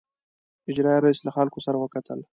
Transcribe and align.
اجرائیه 0.69 1.01
رییس 1.03 1.19
له 1.25 1.31
خلکو 1.37 1.59
سره 1.65 1.77
وکتل. 1.79 2.19